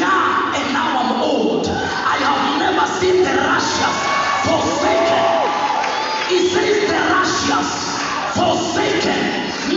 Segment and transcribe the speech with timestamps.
[0.00, 1.68] young and now I'm old.
[1.68, 3.98] I have never seen the righteous
[4.48, 5.24] forsaken.
[6.32, 7.70] He says the righteous
[8.34, 9.20] forsaken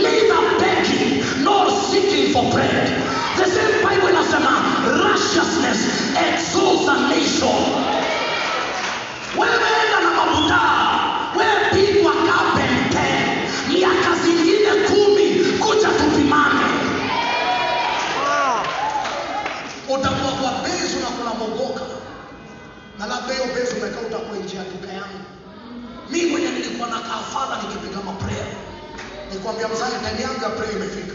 [0.00, 2.88] neither begging nor seeking for bread.
[3.36, 4.52] The same bible inasema
[5.04, 5.80] righteousness
[6.16, 7.58] exalts a nation.
[9.36, 10.93] Wewe na mabuda
[19.98, 21.84] utakuwa kwa bezi na kunamogoka
[22.98, 25.24] na labda hiyo bezi umekaa utakuwa nje ya duka yangu.
[26.10, 28.46] Mi mwenye nilikuwa na kafadha nikipiga maprayer
[29.32, 31.14] nikwambia mzani time yangu ya prayer imefika.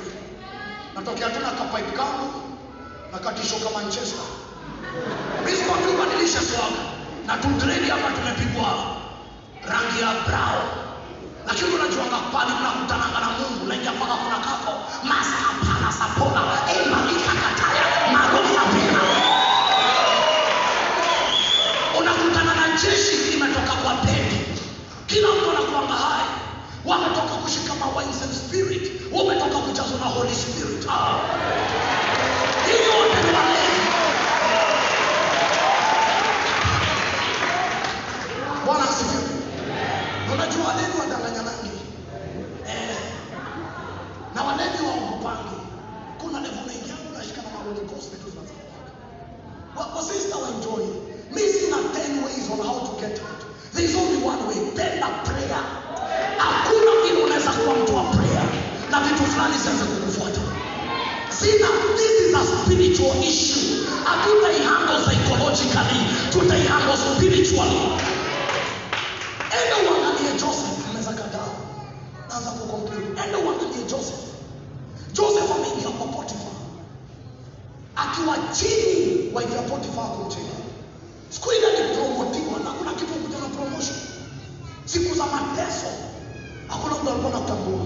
[0.95, 2.27] Natokea tena kapipe kangu
[3.11, 4.25] na katishoka manchester.
[5.45, 5.77] Mi sikuwa
[6.27, 6.89] swaga
[7.27, 8.69] na tutredi hapa tumepigwa
[9.71, 10.65] rangi ya brown.
[11.47, 14.71] Lakini unajuanga pale mnakutananga na mungu naingia mpaka kuna kako?
[15.03, 16.41] Masapana sapona
[16.75, 17.08] emalika
[25.09, 26.25] kila mtu anakuanga hai.
[26.85, 28.91] Wametoka kushika ma wines and spirit.
[29.13, 30.85] Wametoka kujazwa na holy spirit.
[30.89, 31.19] Ah.
[32.67, 33.33] ni walevi
[38.65, 39.23] bwana asifiwe.
[40.33, 41.71] Unajua walevi wadanganyanangi
[42.67, 42.97] eh.
[44.35, 45.57] na walevi waogopangi
[46.21, 50.85] kuna levu naingiangu unashikana na holy ghost vitu zinazakuaga wasista waenjoy
[51.31, 53.38] mi sina 10 ways on how to get out
[53.79, 55.63] there is only one way penda prayer.
[56.37, 58.43] Hakuna vile unaweza kuwa mtu wa prayer.
[58.91, 60.41] Na vitu fulani zianze kukufuata.
[61.29, 61.67] Sina
[61.97, 63.87] this is a spiritual issue.
[64.03, 65.99] Hatutaihandle psychologically
[66.31, 67.79] tutaihandle spiritually.
[69.59, 69.77] Enda
[70.33, 71.51] joseph unaweza kadaa
[72.29, 73.37] naanza kuconclude enda
[73.89, 74.23] joseph?
[75.13, 76.49] Joseph ameingia kwa potifa
[77.95, 80.59] akiwa chini wa potifa kumcheka
[81.29, 83.97] siku ile alipromotiwa na kuna kitu kuja na promotion
[84.91, 85.87] siku za mateso
[86.67, 87.79] hakuna mtu alikuwa nakutambua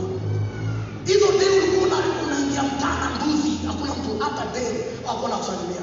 [1.06, 4.74] hizo dei ulikuwa una- unaingia mtana mbuzi hakuna mtu hata dei
[5.08, 5.82] hakuwa nakusalimia.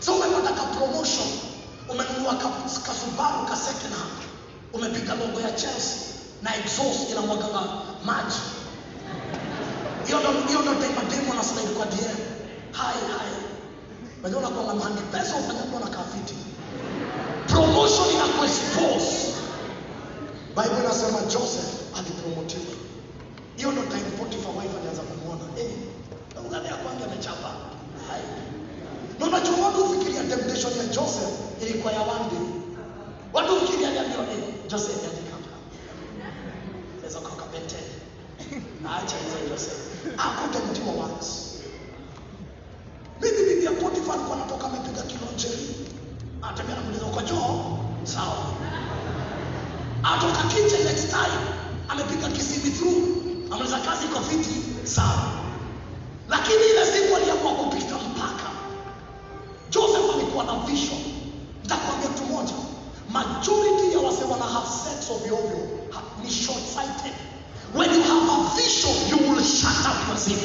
[0.00, 1.28] so umepata ka promotion
[1.88, 2.48] umenunua ka,
[3.48, 4.18] ka second hand
[4.72, 5.98] umepiga logo ya chelsea
[6.42, 7.60] na exhaust inamwaganga
[8.04, 8.40] maji.
[10.06, 12.16] Hiyo ndo hiyo ndo time demo na slide kwa dm
[12.72, 13.32] hai hai.
[14.20, 16.34] Unajua unakuwa mahandi pesa ufanya kuwa na kafiti.
[17.48, 19.31] Promotion inakuexpose
[20.56, 22.62] bible inasema joseph alipromotiwa
[23.56, 25.44] hiyo ndio time potiphar wife alianza kumuona.
[25.60, 25.70] eh
[26.46, 27.50] ugani ya kwanza amechapa.
[28.08, 28.22] Hai.
[29.20, 31.32] Na unajua watu hufikiria temptation ya joseph
[31.62, 32.46] ilikuwa ya one day.
[33.32, 35.52] Watu ufikiria aliambiwa eh joseph alikapa
[37.04, 37.76] Sasa kwa kapete.
[38.96, 39.80] acha hizo joseph.
[40.18, 41.30] Akutemptiwa once.
[43.22, 45.68] Mimi bibi ya potiphar kwa anatoka amepiga kilonjeri.
[46.42, 48.36] Atembea namuliza uko choo sawa
[50.04, 51.38] atoka kiche next time
[51.88, 53.02] amepiga kisimi through
[53.52, 54.54] amaliza kazi iko fiti
[54.84, 55.30] sawa.
[56.28, 58.50] Lakini ile siku aliamua kupita mpaka
[59.70, 61.00] joseph alikuwa na vision.
[61.62, 62.52] Nitakwambia kitu moja
[63.12, 65.58] majority ya wase wana have sex ovyo ovyo
[66.24, 67.12] ni short sighted
[67.74, 70.42] when you have a vision you will shut up yourself.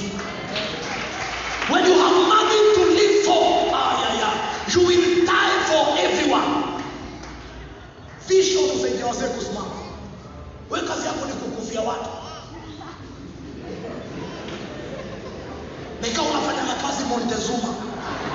[1.69, 4.33] when you have nothing to live for ah, yeah, yeah,
[4.73, 5.46] you will die
[8.27, 9.71] vision husaidia wazee kusimama.
[10.69, 12.09] We kazi yako ni kukufia watu.
[16.01, 17.75] Nikawa unafanya na kazi montezuma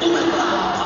[0.07, 0.83] umekaa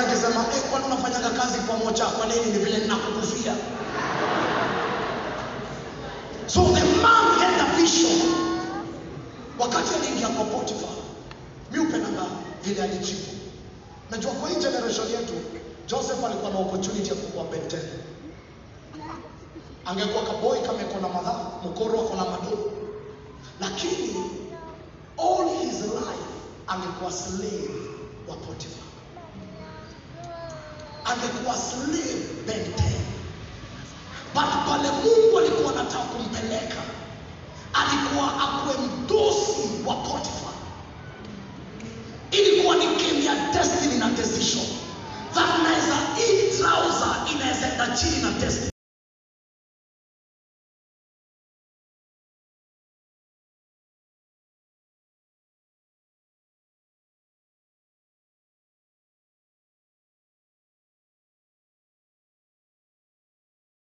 [0.00, 2.46] akisema eh, kwani unafanyaga kazi pamoja kwa nini?
[2.46, 3.52] Ni vile ninakukufia.
[6.46, 8.34] So the man had a vision.
[9.58, 10.86] Wakati aliingia kwa potifa
[11.72, 12.22] mi upendanga
[12.64, 13.20] vile alijibu
[14.10, 15.34] najua kwa hii generation yetu
[15.86, 17.80] joseph alikuwa na opportunity ya kukuwa benten
[19.84, 22.58] angekuwa kaboi kama na madhaa mkoro ako na mado
[23.60, 24.14] lakini
[25.18, 25.48] all
[26.66, 27.70] angekuwa slave
[28.28, 28.82] wa Potifa,
[31.04, 32.82] angekuwa slave 10
[34.34, 36.82] but pale Mungu alikuwa anataka kumpeleka,
[37.74, 39.94] alikuwa akuwe mdosi wa
[42.42, 42.67] ni game
[44.00, 44.66] ya destiny na decision
[45.34, 48.70] that naweza hii trouser inaweza enda chini na destiny.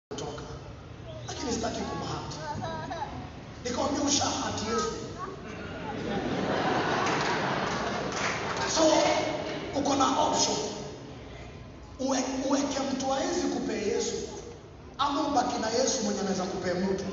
[0.09, 0.43] kutoka,
[1.27, 2.37] lakini sitaki kumhati.
[3.63, 4.91] Nikamwambia ushahati Yesu.
[8.75, 8.83] So
[9.79, 10.57] uko na option,
[11.99, 12.19] Uwe,
[12.49, 14.15] uweke mtu hawezi kupea Yesu
[14.97, 17.03] ama ubaki na Yesu mwenye anaweza kupea mtu.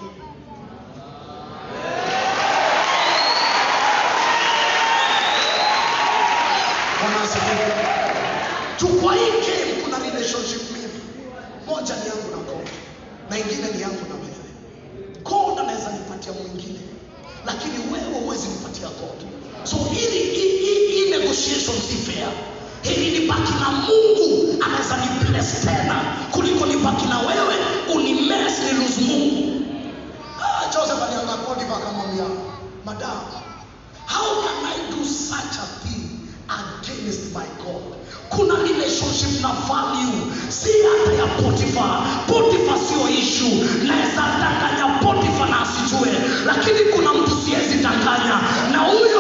[7.01, 7.67] Bwana asifiwe.
[8.79, 10.89] Chukua hii game, kuna relationship mbili,
[11.67, 12.69] moja ni yangu na God
[13.31, 14.49] na ingine ni yangu na wewe.
[15.25, 16.81] God anaweza nipatia mwingine,
[17.47, 19.19] lakini wewe huwezi nipatia God.
[19.65, 20.87] So hili hii hii-
[21.51, 22.29] hii zifea.
[22.83, 25.95] Hili nibaki na Mungu anaweza nibles tena
[26.31, 27.55] kuliko nibaki na wewe
[27.95, 29.63] unimes nilus Mungu.
[30.43, 32.25] Ah, Joseph alianza kodiva akamwambia,
[32.87, 33.21] madam,
[34.07, 36.09] how can I do such a thing
[36.49, 37.83] against my God?
[38.31, 41.87] Kuna relationship na value, si hata ya Potifa.
[42.27, 43.49] Potifa sio ishu
[43.87, 46.13] naweza danganya Potifa na asijue,
[46.47, 48.41] lakini kuna mtu siwezi danganya,
[48.73, 49.12] na huyo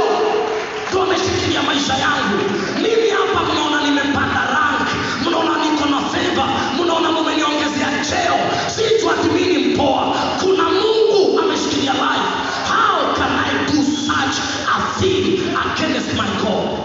[0.92, 2.38] ndo wameshikilia maisha yangu.
[2.76, 4.88] Mimi hapa mnaona nimepanda rank,
[5.26, 6.48] mnaona niko na favor,
[6.82, 8.36] mnaona mumeniongezea cheo,
[8.74, 10.16] si tu ati mimi ni mpoa.
[10.42, 12.28] Kuna Mungu ameshikilia life.
[12.68, 14.36] How can I do such
[14.74, 16.78] a thing against my God?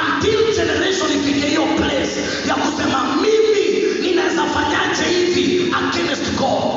[0.00, 6.74] Until generation ifike hiyo place ya kusema mimi ninaweza fanyaje hivi against God.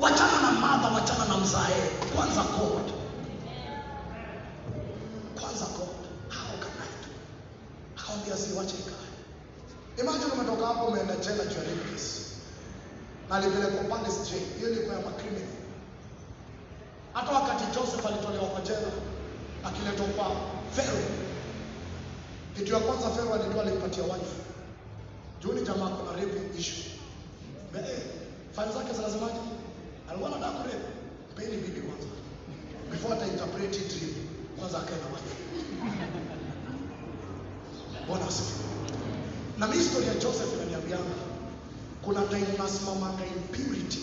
[0.00, 1.80] Wachana na madha wachana na mzae,
[2.16, 2.95] kwanza God.
[8.26, 9.10] Akamwambia siwache ikae.
[10.02, 12.20] Imagine umetoka hapo umeenda jela juu ya rape case.
[13.28, 14.46] Na alipelekwa pale jail.
[14.58, 15.48] Hiyo ilikuwa ya macriminal.
[17.12, 18.90] Hata wakati Joseph alitolewa kwa jela
[19.64, 20.26] akiletwa kwa
[20.76, 21.08] Pharaoh.
[22.56, 24.36] Kitu ya kwanza Pharaoh alitoa alimpatia wife.
[25.42, 26.84] Juu ni jamaa kuna rape issue.
[27.76, 28.02] Eh,
[28.54, 29.40] file zake zinasemaje?
[30.08, 30.88] Alikuwa anataka kurape.
[31.32, 32.06] Mpeni bibi kwanza.
[32.90, 34.14] Before ata interpret dream.
[34.58, 35.34] Kwanza akae na wife.
[38.08, 38.66] Bwana asifiwe.
[39.58, 40.98] Na mimi historia ya Joseph inaniambia
[42.04, 44.00] kuna time unasimama na impurity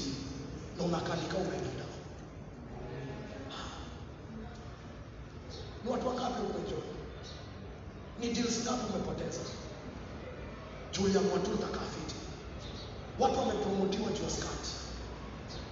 [0.78, 1.84] na unakanika umeenda.
[5.84, 6.84] Ni watu wangapi umejua?
[8.20, 9.40] Ni deals ngapi umepoteza?
[10.94, 12.16] Juu ya watu utakafiti.
[13.20, 14.72] Watu wamepromotiwa juu ya skati.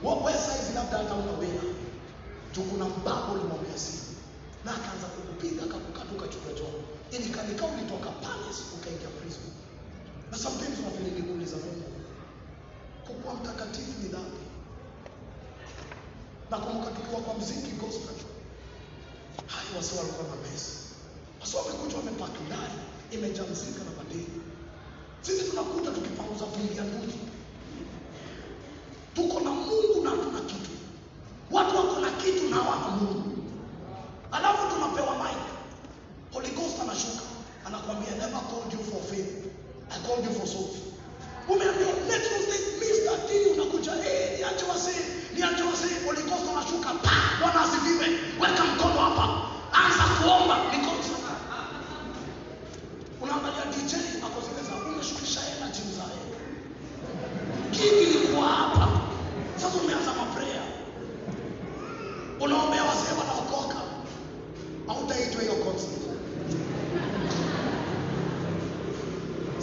[0.04, 1.64] Wewe size labda hata una wena.
[2.54, 4.02] Juu kuna mbabo limwambia simu.
[4.66, 6.74] Na akaanza kukupiga akakukatuka chupa job.
[7.12, 7.66] Ili kanika
[10.32, 11.90] Na sometimes unafeel za Mungu.
[13.08, 14.38] Kukuwa mtakatifu ni dhambi.
[16.52, 18.16] Nakumbuka tukiwa kwa mziki gospel.
[19.48, 20.72] Hai wasi walikuwa na mesa.
[21.42, 22.80] Wasi wamekuja wamepaki ndani
[23.12, 24.28] imejaa mzika na madeni.
[25.22, 27.20] Sisi tunakuja tukipanguza vumbi ya nduji,
[29.16, 30.72] Tuko na Mungu na tuna kitu.
[31.52, 33.38] Watu wako na kitu na hawana Mungu.
[34.32, 35.38] Alafu tunapewa mic.
[36.34, 37.24] Holy Ghost anashuka
[37.66, 39.52] anakwambia never called you for fame.
[40.12, 40.91] I called you for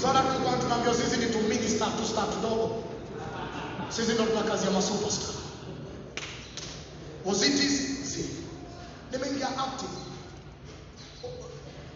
[0.02, 2.82] Sasa tulikuwa tunaambiwa sisi ni tu minister tu star kidogo.
[3.88, 5.34] Sisi ndio tuna kazi ya masuperstar.
[7.26, 8.24] It easy?
[9.12, 9.94] Nimeingia acting.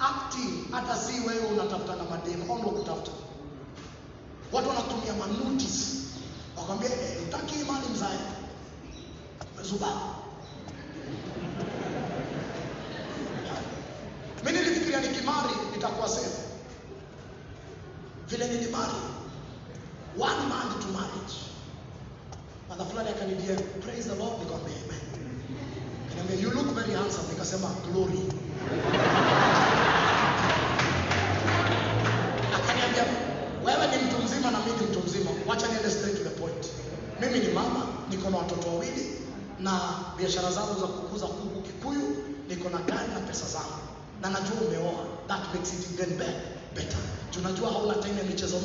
[0.00, 3.10] Acting hata si wewe unatafuta na mademo, ndio kutafuta.
[4.52, 5.84] Watu wanatumia manotice.
[6.56, 8.18] Wakwambia eh, utaki imani mzae.
[9.54, 10.00] Umezubaa.
[14.44, 16.51] Mimi nilifikiria nikimari nitakuwa safe.
[18.32, 18.94] Vile nilimali
[20.18, 21.36] one month to marriage.
[22.68, 25.04] Mada fulani akanidia praise the Lord, nikamwambia amen.
[26.08, 28.22] Kaniambia you look very handsome, nikasema glory.
[32.56, 33.04] Akaniambia
[33.64, 36.66] wewe ni mtu mzima na mimi ni mtu mzima, wacha niende straight to the point.
[37.20, 39.10] Mimi ni mama, niko na watoto wawili
[39.60, 39.80] na
[40.18, 42.16] biashara zangu za kukuza kuku Kikuyu,
[42.48, 43.82] niko na gari na pesa zangu,
[44.22, 46.98] na najua umeoa, that makes it even better better.
[47.30, 48.56] Tunajua hauna time ya michezo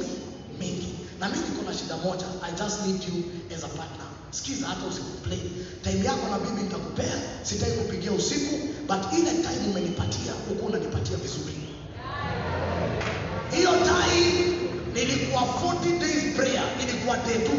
[0.60, 0.94] mingi.
[1.20, 3.24] Na mimi niko na shida moja i just need you
[3.56, 4.08] as a partner.
[4.32, 5.42] Sikiza hata usicomplain
[5.84, 8.56] time yako na mimi nitakupea sitaki kupigia usiku
[8.88, 11.54] but ile time umenipatia uko unanipatia vizuri.
[13.56, 14.58] Hiyo time
[14.94, 17.50] nilikuwa 40 days prayer nilikuwa day 2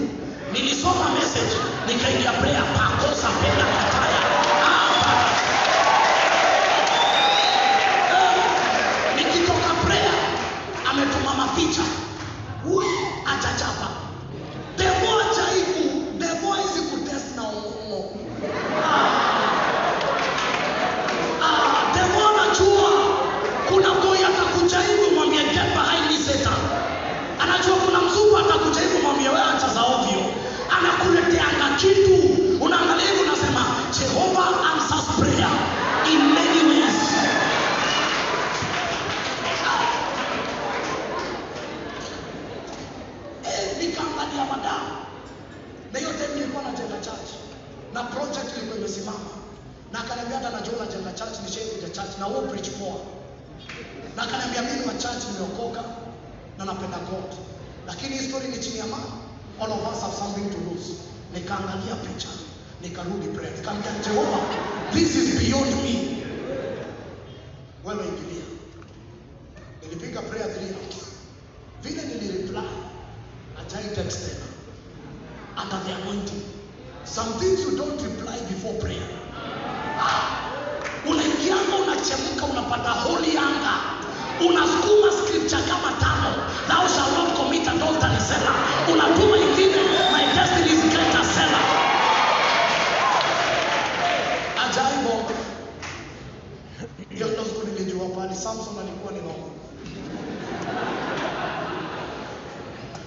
[0.52, 1.54] nilisoma message
[1.86, 5.37] nikaingia prayer pakosa pena kataya hapa
[11.58, 11.82] 去找
[47.98, 49.30] na project ilikuwa imesimama.
[49.92, 52.96] Na akaniambia hata najua unajenga church nishaikuja church na wewe preach poa.
[54.16, 55.82] Na akaniambia mimi wa church nimeokoka
[56.58, 57.30] na napenda God.
[57.86, 59.10] Lakini hii story ni chini ya mama
[59.60, 60.92] all of us have something to lose.
[61.34, 62.28] Nikaangalia picha
[62.82, 63.52] nikarudi prayer.
[63.56, 64.38] Nikamwambia Jehova
[64.94, 65.94] this is beyond me.
[67.84, 68.44] Wewe ingilia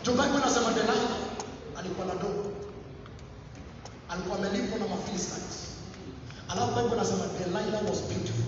[0.04, 0.68] juu bible inasema
[1.80, 2.52] alikuwa na dogo
[4.10, 5.42] alikuwa amelipwa na Mafilisti.
[6.50, 8.46] alafu bible inasema delilah was beautiful.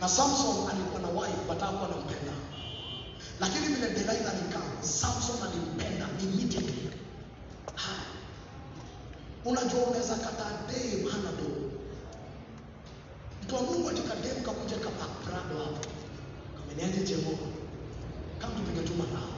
[0.00, 2.32] Na samson alikuwa na wife but hakuwa anampenda.
[3.40, 6.90] Lakini vile delilah alikaa samson alimpenda immediately.
[9.44, 11.70] Unajua unaweza kataa dem hana dogo
[13.42, 15.88] mtu wa mungu atika dem kakuja kapaprado hapo
[16.58, 17.38] kameniaje jemo?
[18.38, 19.35] kama tupige chuma nao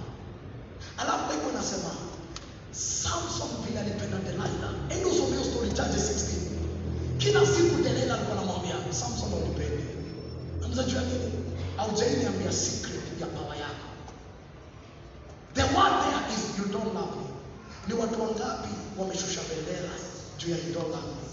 [0.98, 1.90] alafu bible inasema
[2.72, 4.50] samson vile alipenda delilah
[4.90, 9.84] endo usome hiyo story judges 16 kila siku delilah alikuwa anamwambia samson unipende
[10.64, 11.32] amzajua nini?
[11.78, 13.86] Aujainiambia secret ya power yako.
[15.54, 17.26] The one there is you don't love me.
[17.88, 19.88] Ni watu wangapi wameshusha bendera
[20.38, 21.28] juu ya you don't love me?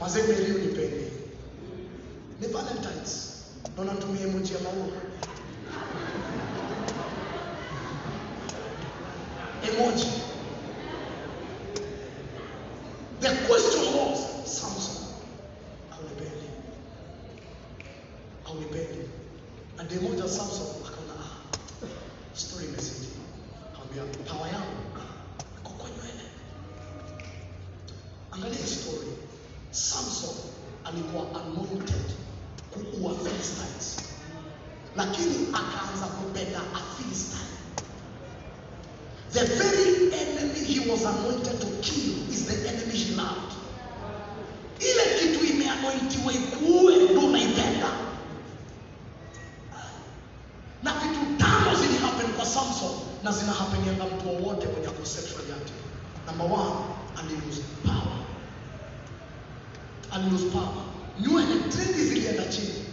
[0.00, 1.12] Mazee Mary unipende
[2.40, 3.32] ni valentines.
[3.72, 4.86] Ndio natumia emoji ya maua
[9.68, 10.06] emoji
[13.20, 14.18] the question was
[14.58, 15.04] samson
[15.92, 16.48] aunipendi
[18.46, 19.08] aunipendi
[19.76, 23.08] na de moja samson akaona ah, story imezidi
[23.74, 24.76] akamwambia pawa yangu
[25.60, 26.24] iko kwa nywele
[28.32, 29.12] angalia hii story
[29.70, 30.34] samson
[30.84, 32.04] alikuwa anointed
[32.72, 33.96] kuua philistines
[34.96, 37.48] lakini akaanza kupenda a philistine
[39.32, 43.52] the very enemy he was anointed to kill is the enemy he loved
[44.80, 47.88] ile kitu imeanointiwa ikuue ndo unaipenda
[50.82, 52.90] na vitu tano zili happen kwa samson
[53.22, 55.78] na zina hapenianga mtu wowote mwenye ako sexually active
[56.26, 56.74] number one
[57.18, 58.18] alilose power
[60.12, 60.82] alilose power
[61.20, 62.84] nywele trendi zilienda chini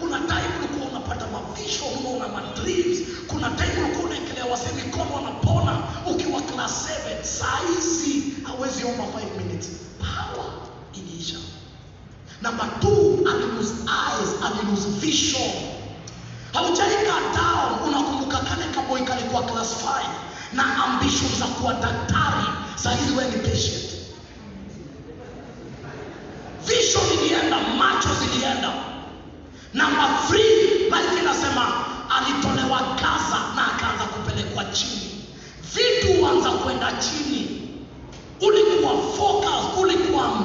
[0.00, 6.42] kuna time ulikuwa unapata mavision unaona madreams kuna time ulikuwa unaekelea wase mikono wanapona ukiwa
[6.42, 8.22] class 7 saa hizi
[8.96, 10.50] hawezi omba 5 minutes power
[10.94, 11.36] iliisha.
[12.42, 15.52] Number two alilose eyes alilose vision.
[16.52, 20.02] Haujaika down unakumbuka kale kaboi kalikuwa class 5
[20.52, 22.46] na ambition za kuwa daktari
[22.76, 23.90] sahizi wewe ni patient.
[26.66, 28.72] Vision ilienda macho zilienda.
[29.74, 30.36] Namba 3
[30.84, 31.84] bible inasema
[32.16, 35.24] alitolewa gaza na akaanza kupelekwa chini.
[35.74, 37.53] Vitu huanza kwenda chini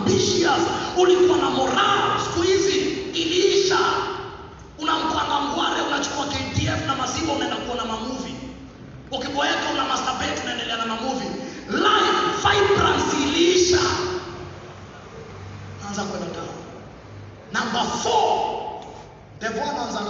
[0.10, 0.62] ambitious,
[0.98, 2.78] ulikuwa na morale, siku hizi
[3.14, 3.80] iliisha.
[4.80, 8.36] Unampanga ngware, unachukua KTF na maziwa, unaenda kuona mamuvi.
[9.12, 11.26] Ukiboeka una masturbate, unaendelea na mamuvi.
[11.70, 12.48] Life
[13.24, 13.80] iliisha,
[15.90, 16.50] anza kwenda down.
[17.54, 18.50] Number four,
[19.40, 19.62] devil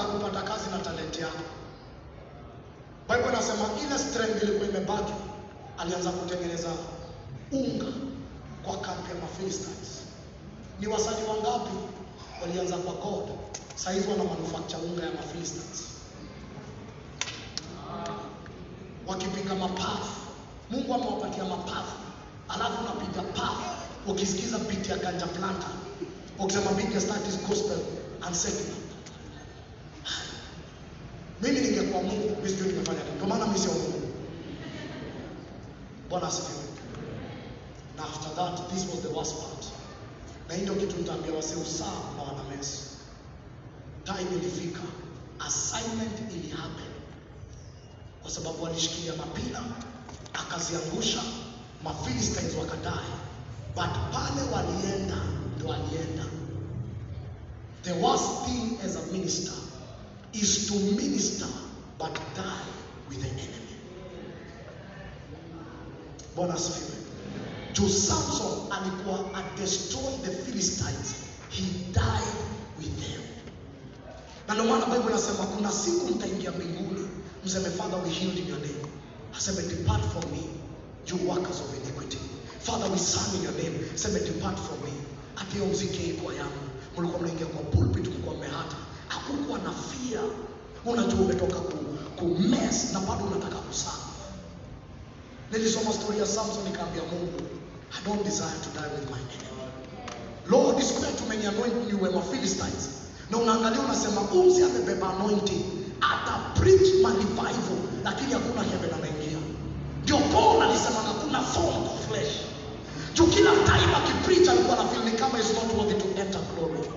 [0.04, 1.44] kupata kazi na talenti yako.
[3.10, 5.14] Bible inasema ile strength ilikuwa imebaki,
[5.78, 6.70] alianza kutengeneza
[7.52, 7.86] unga
[8.78, 9.90] kwa Mafilistines.
[10.80, 11.76] Ni wasaji wangapi
[12.42, 13.30] walianza kwa God,
[13.92, 15.84] hivi wana manufacture unga ya Mafilistines
[19.08, 20.20] wakipiga mapafu.
[20.72, 21.98] Mungu amewapatia mapafu,
[22.50, 23.62] alafu unapiga pafu
[24.08, 25.68] ukisikiza beat ya ganja planta,
[26.40, 27.12] ukisema biggest
[27.48, 27.78] gospel
[28.22, 28.76] and secular.
[31.42, 33.20] Mimi ningekuwa Mungu, mimi sijui nini.
[33.20, 34.02] Kwa maana mimi sio Mungu.
[36.10, 36.60] Bwana asifiwe.
[38.00, 39.66] Na after that, this was the worst part.
[40.48, 42.80] Na hii ndio kitu nitaambia wasee usaa na wanamesi.
[44.04, 44.80] Time ilifika,
[45.40, 46.86] assignment ili happen
[48.22, 49.64] kwa sababu alishikilia mapila
[50.34, 51.22] akaziangusha,
[51.84, 53.10] Mafilistines wakadai,
[53.76, 55.16] but pale walienda
[55.58, 56.26] ndo walienda.
[57.84, 59.54] The worst thing as a minister
[60.34, 61.48] is to minister
[62.00, 62.70] but die
[63.10, 63.76] with the enemy.
[66.36, 66.99] Bwana asifiwe.
[67.80, 71.16] Juu Samson alikuwa a destroy the Philistines,
[71.50, 71.64] he
[71.94, 72.36] died
[72.78, 73.22] with them.
[74.48, 77.08] Na ndio maana Bible inasema kuna siku mtaingia mbinguni,
[77.46, 78.86] mseme Father we healed in your name.
[79.38, 80.44] Aseme depart from me,
[81.08, 82.18] you workers of iniquity.
[82.60, 83.80] Father we sang in your name.
[83.96, 84.94] aseme depart from me.
[85.36, 86.64] Hata mziki ilikuwa yangu.
[86.98, 88.76] Mlikuwa mnaingia kwa pulpit mlikuwa mmehata.
[89.08, 90.24] Hakukuwa na fear.
[90.86, 91.78] Unajua umetoka ku,
[92.16, 94.10] ku mess na bado unataka kuserve.
[95.52, 97.42] Nilisoma story ya Samson nikaambia Mungu,
[97.92, 99.64] I don't desire to die with my enemy.
[100.48, 102.90] Lord, siku ya tumenianoint niwe ma Philistines.
[103.30, 105.64] Na unaangalia unasema uzi amebeba anointing,
[106.02, 109.38] ata preach ma revival, lakini hakuna heaven anaingia.
[110.04, 112.34] Ndio Paul alisema hakuna form of flesh.
[113.14, 116.90] Juu kila time akipreach alikuwa na feel kama is not worthy to enter glory.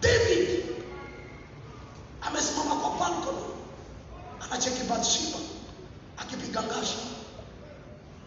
[0.00, 0.64] David
[2.22, 3.44] amesimama kwa balcony
[4.40, 5.38] anacheki Bathsheba
[6.18, 6.96] akipiga ngasha.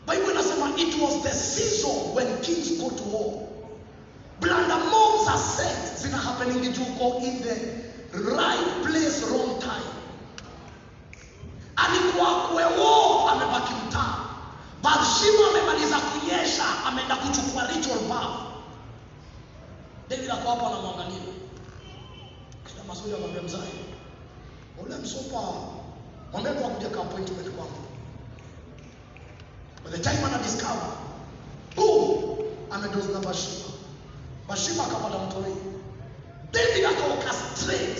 [0.07, 3.47] Bible inasema it was the season when kings go to war.
[4.41, 7.55] Blundermores are set zina happening uko in the
[8.35, 9.89] right place wrong time.
[11.75, 14.15] Alikuwa kwe war amebaki mtaa.
[14.83, 18.39] Bathsheba amemaliza kunyesha ameenda kuchukua ritual bath.
[20.09, 21.33] David ako hapo anamwangalia.
[22.67, 23.73] Kila mazuri amwambia mzai.
[24.85, 25.41] ule msopa
[26.31, 27.79] mwambie kwa kuja ka appointment kwangu.
[29.83, 30.91] By the time ana discover,
[32.83, 33.69] amedozi na Bathsheba.
[34.47, 35.55] Bathsheba akapata mtoi.
[36.51, 37.99] David akaoka straight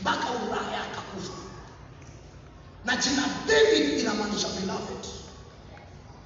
[0.00, 1.32] mpaka Ulaya akakufa.
[2.84, 5.06] Na jina David inamaanisha beloved.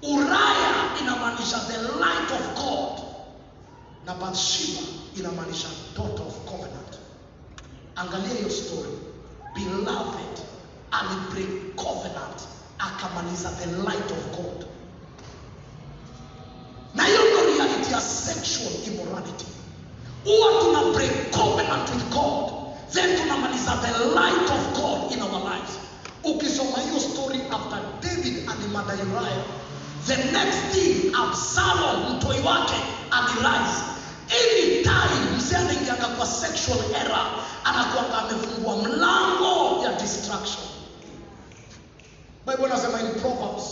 [0.03, 3.03] Uraya inamaanisha the light of God.
[4.07, 4.81] Na Bathsheba
[5.17, 6.99] inamaanisha daughter of covenant.
[7.97, 8.99] Angalia hiyo story.
[9.55, 10.39] Beloved
[10.91, 12.41] alibreak covenant
[12.79, 14.68] akamaliza the light of God.
[17.99, 19.47] Reality sexual immorality.
[20.25, 22.53] Huwa tuna break covenant with God,
[22.93, 25.79] then tunamaliza the light of God in our lives.
[26.25, 29.45] Ukisoma hiyo story after David alimada Uriah,
[30.07, 32.77] the next thing Absalom mtoi wake
[33.11, 33.83] alirise.
[34.31, 37.27] Anytime mzee anaingianga kwa sexual error,
[37.65, 40.65] anakuanga amefungua mlango ya destruction.
[42.47, 43.65] Bible inasema in Proverbs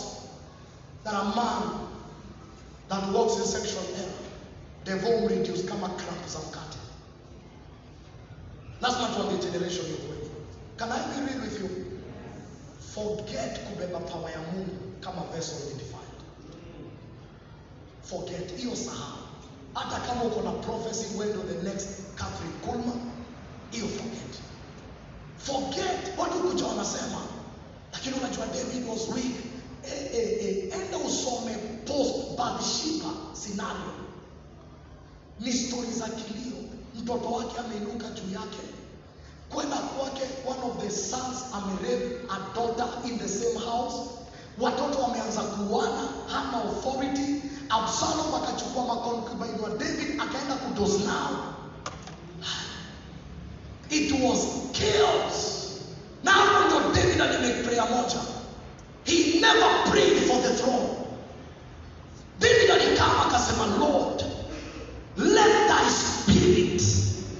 [1.04, 1.85] that a man
[2.88, 4.26] that walks in sexual error
[4.84, 6.78] devil will reduce kama cramp za mkate.
[9.18, 10.30] what the generation hiyo kweli.
[10.76, 11.68] Can I be real with you?
[12.94, 16.20] Forget kubeba power ya Mungu kama vessel defined.
[18.02, 19.18] Forget hiyo sahau.
[19.74, 23.00] Hata kama uko na prophecy wewe ndio the next Catherine Kuhlman,
[23.70, 24.34] hiyo forget.
[25.38, 27.20] Forget watu kuja wanasema
[27.92, 29.45] lakini unajua David was weak.
[29.86, 31.54] Eh, eh, eh, enda usome
[31.86, 33.92] post Bathsheba scenario.
[35.40, 36.56] Ni stori za kilio.
[36.94, 38.58] Mtoto wake ameinuka juu yake
[39.48, 43.96] kwenda kwake, one of the sons amerape a daughter in the same house.
[44.60, 47.42] Watoto wameanza kuana, hana authority.
[47.68, 51.54] Absalom akachukua makonkubini wa David akaenda kudosnao.
[53.90, 54.38] It was
[54.72, 55.66] chaos.
[56.24, 58.20] Na hapo ndo David alimake prayer moja.
[59.06, 60.88] He never prayed for the throne.
[62.40, 64.22] David alikaa akasema, Lord,
[65.16, 66.82] let thy spirit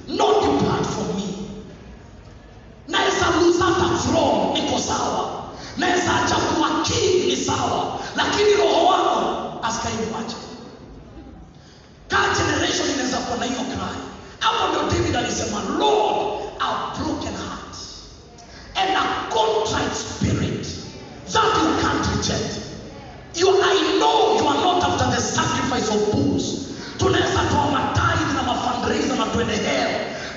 [0.09, 1.49] not depart from me.
[2.89, 5.45] Naweza lose hata throne, niko sawa.
[5.77, 10.37] Naweza acha kuwa king, ni sawa, lakini roho wangu asikainiwache.
[12.09, 13.97] Ka generation ako na hiyo cry
[14.39, 16.17] hapo ndio david alisema lord
[16.61, 17.77] a broken heart
[18.75, 20.67] and a contrite spirit
[21.33, 22.53] that you can't reject
[23.35, 25.21] you, i know you are not after the
[25.87, 26.45] sacrifice of bulls
[26.99, 29.91] tunaweza toa matithe na mafundraiser na twende hell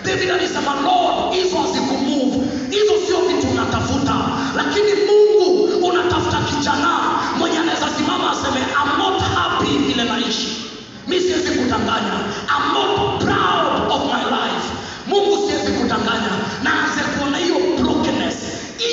[0.05, 2.37] david alisema lord hizo hazikumove
[2.69, 4.15] hizo sio vitu unatafuta.
[4.55, 6.89] Lakini mungu unatafuta kijana
[7.37, 10.47] mwenye anaweza simama aseme I'm not happy vile naishi.
[11.07, 12.13] Mi siwezi kutanganya
[12.49, 14.67] I'm not proud of my life
[15.07, 16.29] mungu siwezi kudanganya
[16.63, 18.35] na anze kuona hiyo brokenness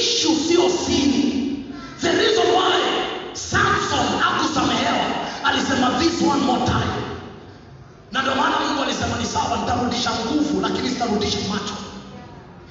[0.00, 1.56] issue sio sini
[2.00, 2.80] the reason why
[3.32, 5.06] samson akusamehewa
[6.22, 6.92] one more time.
[8.12, 11.74] Na ndio maana mungu alisema ni sawa nitarudisha nguvu lakini sitarudisha macho.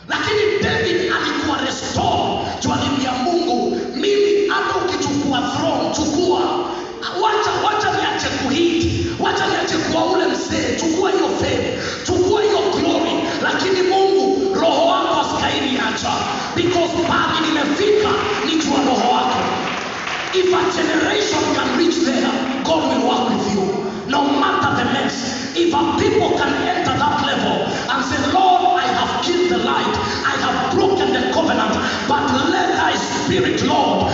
[0.07, 2.69] Lakini david alikuwa restore juu
[3.23, 3.77] mungu.
[3.95, 6.41] Mimi hata ukichukua throne chukua.
[7.21, 10.75] Wacha wacha niache kuhiti wacha niache kuwa ule mzee.
[10.79, 13.11] Chukua hiyo fame chukua hiyo glory.
[13.43, 16.13] Lakini mungu roho wako asikaini acha
[16.55, 18.09] because pali nimefika
[18.45, 19.39] ni jua roho wako.
[20.33, 22.27] If a generation can reach there,
[22.65, 23.65] God will work with you.
[24.09, 25.53] No matter the mess.
[25.55, 29.95] If a people can enter that level and say, Lord, I have killed the light,
[30.25, 31.73] I have broken the covenant,
[32.07, 34.04] but let thy spirit, Lord,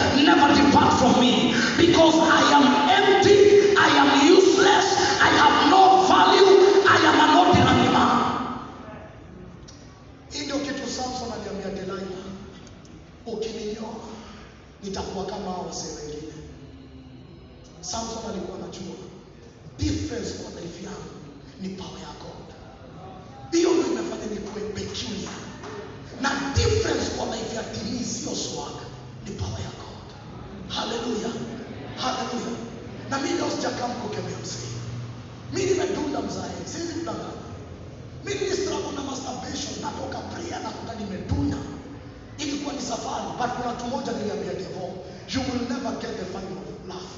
[42.92, 44.86] safari but kuna mtu mmoja niliambia devo
[45.34, 47.12] you will never get the final love.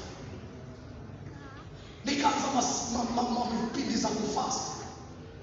[2.04, 4.60] Nikaanza mas- ma- ma- ma- vipindi za kufast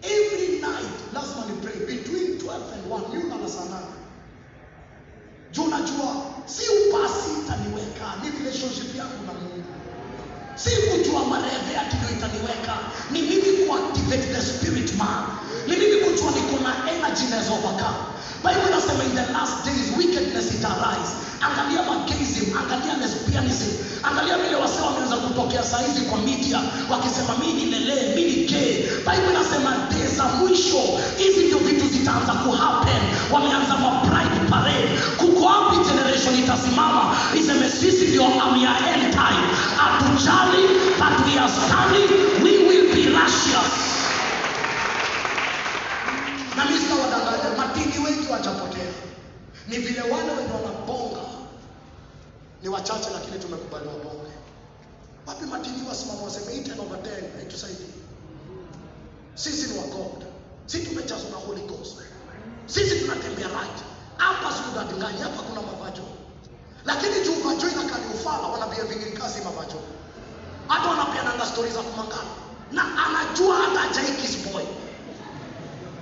[0.01, 3.93] every night lazima ni pray between 12 and 1 yuna na saa nane.
[5.51, 6.11] Juu najua
[6.45, 8.07] si upasi itaniweka.
[8.23, 9.33] Ni relationship yangu na
[10.63, 12.75] si kujua mareve ati itaniweka
[13.11, 15.23] ni mimi kuactivate the spirit man.
[15.67, 17.51] Ni mimi kujua niko na energy naweza
[18.43, 21.13] bible nasema in the last days wickedness it arise.
[21.45, 23.69] Angalia magism angalia lesbianism.
[24.03, 28.73] Angalia vile wasee wameweza kutokea sahizi kwa media wakisema mi nilelee mi ni gay.
[29.07, 30.81] Bible nasema day za mwisho
[31.17, 33.01] hizi ndio vitu zitaanza kuhappen.
[33.33, 37.15] Wameanza ma pride parade kuko wapi generation itasimama?
[37.39, 39.45] Iseme sisi ndio am ya end time
[39.77, 40.63] hatujali
[40.99, 42.09] but we are standing
[42.43, 43.71] we will be righteous
[46.57, 47.49] na mimi sitawadanganya.
[47.57, 48.91] Matiki wengi wachapotea
[49.67, 51.21] ni vile wale wenye wanabonga.
[52.63, 54.31] Ni wachache lakini tumekubali wabonge
[55.27, 56.21] wapi matiki wasimama?
[56.23, 57.93] Waseme hii 10 over 10 haitusaidii
[59.35, 59.83] sisi ni wa
[60.65, 61.95] sisi tumejazwa na holy ghost.
[62.65, 63.90] Sisi tunatembea right
[64.21, 66.01] hapa sikudanganya hapa kuna mapacho.
[66.85, 68.83] lakini juu macho inakali ufala wanabia
[69.43, 69.79] mavajo
[70.67, 72.31] hata wanapeananga stori za kumangana
[72.71, 74.63] na anajua hata ajaikis boy.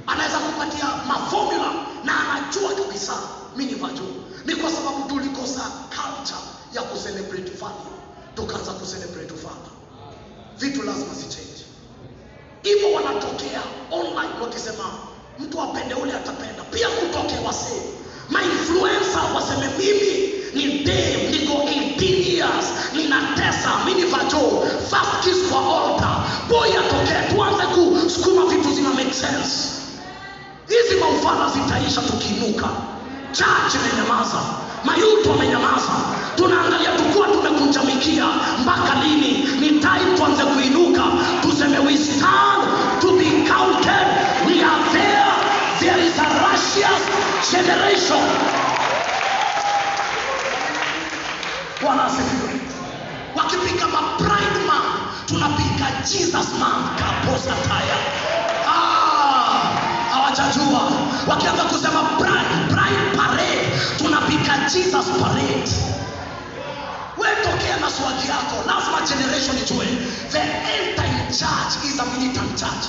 [0.08, 1.72] Anaweza kupatia mafomula
[2.04, 3.14] na anajua kabisa
[3.56, 3.76] mi ni
[4.46, 6.40] ni kwa sababu tulikosa culture
[6.74, 7.94] ya kucelebrate value
[8.36, 9.70] tukaanza kucelebrate ufala
[10.58, 11.66] vitu lazima zichange.
[12.64, 14.84] Hivyo wanatokea online wakisema
[15.40, 16.64] mtu apende ule atapenda.
[16.64, 17.42] Pia kutokea
[18.30, 26.18] mainfluencer waseme mimi ni dem niko 18 years ninatesa minivajo first kiss kwa altar
[26.50, 29.70] boy atokee tuanze kusukuma vitu zina make sense.
[30.68, 32.70] Hizi maufala zitaisha tukiinuka
[33.32, 34.40] church imenyamaza
[34.84, 35.92] mayuto amenyamaza
[36.36, 38.26] tunaangalia tukuwa tumekunjamikia
[38.62, 39.32] mpaka lini?
[39.60, 41.04] Ni time tuanze kuinuka
[41.42, 42.64] tuseme we stand
[43.02, 43.26] to be
[47.52, 48.24] generation.
[51.82, 52.60] Bwana asifiwe.
[53.36, 54.84] Wakipiga mapride man
[55.26, 57.98] tunapiga jesus man kaposa taya.
[58.68, 59.72] Ah,
[60.14, 60.82] hawajajua.
[61.28, 65.70] Wakianza kusema pride, pride parade tunapiga jesus parade.
[67.18, 69.86] Wewe tokea na swali yako lazima generation ijue.
[70.32, 72.86] The end time church is a militant church.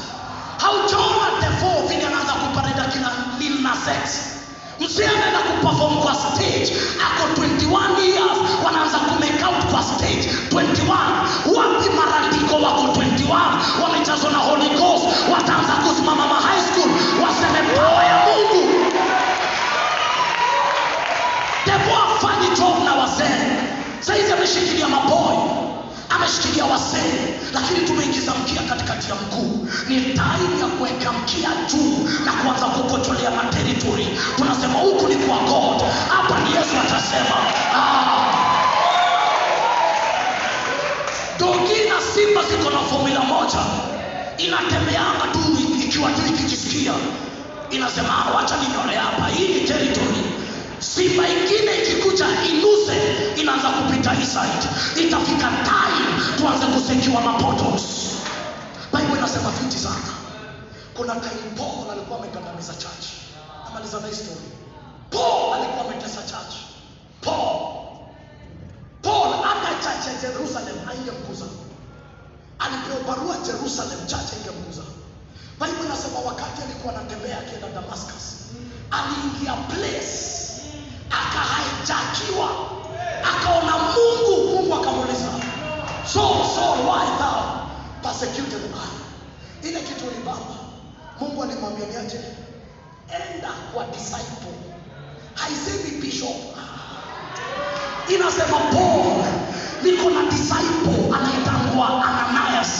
[0.59, 4.27] Haujaona the four vile anaanza kupareda kila lil na sex
[4.81, 6.73] msiende na kuperform kwa stage.
[7.07, 10.29] Ako 21 years wanaanza kumake out kwa stage.
[10.51, 15.07] 21 wapi marandiko wako 21 wamechazwa na holy ghost.
[15.33, 16.90] Wataanza kusimama ma high school.
[17.25, 18.90] Waseme pawa ya mungu.
[21.66, 22.00] Devo
[26.31, 29.69] tunashikilia wasee lakini tumeingiza mkia katikati ya mguu.
[29.88, 35.83] Ni taimu ya kuweka mkia juu na kuanza kukotolea materitori tunasema huku ni kwa god.
[36.09, 37.37] Hapa ni yesu atasema
[41.38, 43.59] dogi na simba ziko na fomula moja.
[44.38, 45.38] Inatembeanga tu
[45.85, 46.93] ikiwa tu ikijisikia
[47.71, 50.23] inasema "Ah, wacha ninyore hapa hii ni territory
[50.81, 52.97] simba ingine ikikuja iluse
[53.37, 54.27] inaanza kupita hii
[55.07, 57.83] itafika time tuanze kusekiwa mapotos.
[58.93, 60.11] Bible inasema fiti sana.
[60.95, 63.07] Kuna time paul alikuwa amekandamiza church.
[63.66, 64.40] Amaliza na history.
[65.11, 66.55] Paul alikuwa ametesa church.
[67.21, 67.57] Paul.
[69.03, 71.45] Paul hata church ya jerusalem aingemguza
[72.59, 74.83] alipewa barua jerusalem church aingemguza
[75.61, 78.25] bible inasema wakati alikuwa anatembea akienda damascus
[78.90, 80.39] aliingia place
[86.61, 87.73] Saul, why thou
[88.05, 88.92] persecuted man.
[89.64, 90.20] ile kitu ni
[91.20, 92.20] mungu alimwambia niache,
[93.09, 94.55] enda kwa disciple.
[95.35, 96.37] Haisemi bishop.
[98.09, 99.25] Inasema paul.
[99.83, 102.70] Niko na disciple anayetangwa ananias.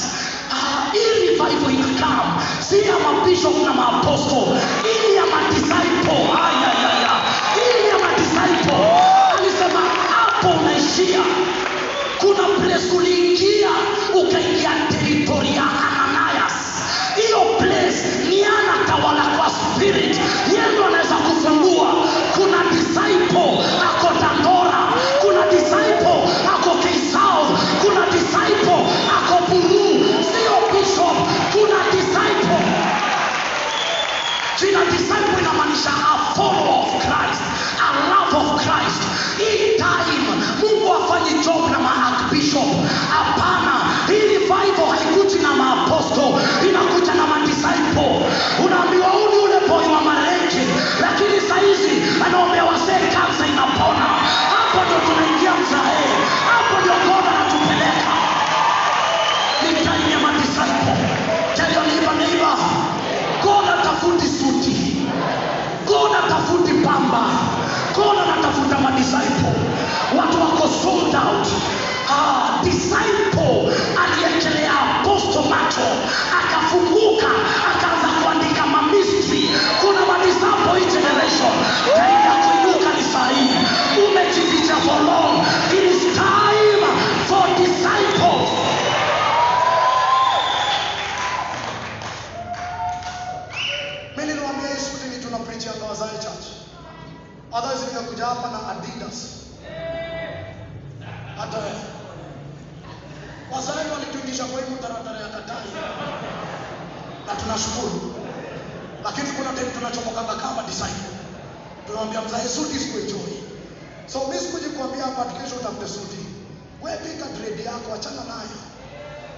[0.53, 6.29] Ah, ili revival inakam si ya mabishop na maaposto ili ya madisciple.
[6.45, 7.13] Ayayaya
[7.57, 9.01] ili ya madisciple.
[9.39, 11.25] Alisema hapo unaishia
[12.21, 13.71] kuna place uliingia
[14.15, 16.53] ukaingia teritori ya ananias.
[17.17, 20.21] Hiyo place ni anatawala kwa spirit.
[20.55, 21.95] Yendo anaweza kufungua.
[22.35, 23.59] Kuna disciple
[23.91, 26.21] ako tandora kuna disciple
[26.55, 28.81] ako keisao kuna disciple
[29.19, 31.17] ako buruu sio bishop
[31.53, 32.67] kuna disciple.
[34.61, 37.43] Jina disciple inamaanisha a follower of christ
[38.33, 39.03] love of christ.
[39.39, 40.21] Hii time
[40.61, 42.69] mungu afanyi job na maarchbishop
[43.11, 43.73] hapana
[44.07, 48.21] hii revival haikuji na maaposto inakuja na madisciple.
[48.65, 50.63] Unaambiwa huu ni ule boy wa marenge
[51.01, 54.07] lakini saizi anaombea wasee kansa inapona.
[54.53, 56.05] Hapo ndio tunaingia mzae.
[56.51, 58.13] Hapo ndio god anatupeleka.
[59.63, 60.97] Ni time ya madisciple.
[61.57, 62.57] Tell your neighbor neighbor
[63.43, 64.97] god atafuti suti.
[65.87, 67.23] God atafuti pamba
[68.01, 69.53] god anatafuta madisciple.
[70.19, 71.47] Watu wako sold out.
[72.11, 75.87] Ah, disciple aliyekelea aposto macho
[76.41, 77.27] akafunguka
[77.71, 79.51] akaanza kuandika mamistri.
[79.81, 81.55] kuna madisciple hii generation.
[82.27, 83.51] Ya kuinuka ni sahii
[84.07, 85.35] umejificha for long
[98.31, 99.19] hapa na adidas.
[101.39, 101.81] Hata wewe.
[103.53, 105.71] Wazae walituingisha kwa hii taratara ya katai.
[107.27, 108.15] Na tunashukuru.
[109.05, 111.11] Lakini kuna time tunachomokanga kama disciple
[111.87, 113.33] tunamwambia mzae suti sikuenjoy
[114.13, 116.21] so mimi sikuji kuambia hapa kesho utafute suti.
[116.83, 118.59] Wewe pika grade yako achana nayo.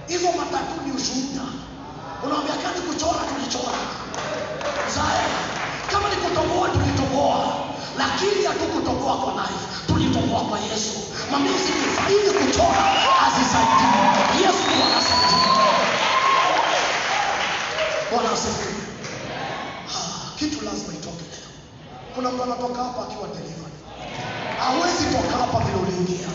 [0.08, 1.44] Hizo matatu ni ushuhuda.
[2.24, 3.78] Unaambia kani kuchora tulichora
[4.88, 5.24] mzae
[5.90, 7.38] kama ni kutoboa tulitoboa
[7.98, 10.98] lakini hatukutoboa kwa life tulitoboa kwa yesu.
[11.30, 12.82] Mamizi kifaidi kutoka
[13.20, 15.52] hazisaidii yesu anasaidia
[19.88, 21.48] Ah, kitu lazima itoke leo.
[22.14, 23.72] Kuna mtu anatoka hapa akiwa delivered
[24.58, 26.28] hawezi toka hapa vile uliingia.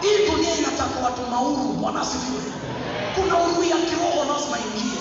[0.00, 2.04] Hii dunia inataka watu mauru bwana
[3.14, 4.98] kuna uru ya kiroho lazima ingie.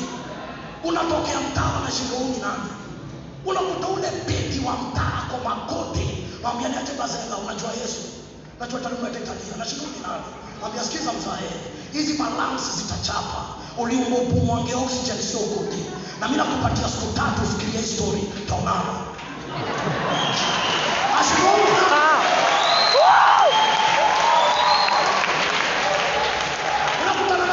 [0.84, 2.70] Unatokea mtaa na shingoni nani
[3.46, 8.02] unakuta ule pedi wa mtaa kwa magoti mwambia niache bazenga unajua yesu?
[8.60, 10.24] Najua talumetekalia na shingoni nani?
[10.60, 11.50] Mwambia sikiza mzae
[11.94, 13.42] hizi balansi zitachapa.
[13.78, 15.78] Uliumba upumwange oxygen sio kote
[16.20, 18.94] na mimi nakupatia siku tatu fikiria hii story taonana.
[21.20, 21.64] Ashingoni
[27.02, 27.52] unakutana ni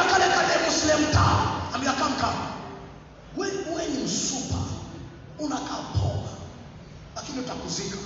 [7.33, 7.97] lakini utakuzika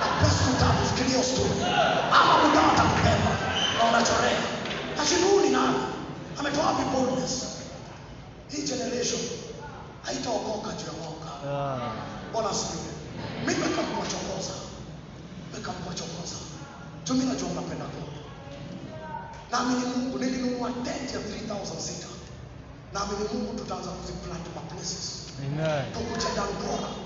[0.00, 1.60] nakupea utakufikiria story
[2.12, 3.30] ama muda watakubeba
[3.78, 4.40] na unachorea
[4.98, 5.78] lakini huyu ni nani?
[6.38, 7.46] Ametoa wapi boldness?
[8.48, 9.20] Hii generation
[10.02, 11.30] haitaokoka juu ya mwaka.
[12.32, 12.92] Bwana asifiwe.
[13.46, 14.54] Mi mekamkuwachokoza
[15.54, 16.36] mekamkuwachokoza
[17.04, 18.18] tumi najua mnapenda kuona
[19.50, 22.06] naamini mungu nilinunua tent ya 3000
[22.92, 25.22] naamini mungu tutaanza kuziplant maplaces.
[25.36, 26.36] Places Amen.
[26.36, 27.05] dandora